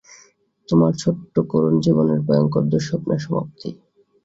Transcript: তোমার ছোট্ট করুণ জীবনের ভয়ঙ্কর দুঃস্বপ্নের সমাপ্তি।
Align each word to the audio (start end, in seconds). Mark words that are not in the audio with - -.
তোমার 0.69 0.93
ছোট্ট 0.95 1.35
করুণ 1.51 1.73
জীবনের 1.79 2.19
ভয়ঙ্কর 2.21 2.63
দুঃস্বপ্নের 2.71 3.19
সমাপ্তি। 3.19 3.69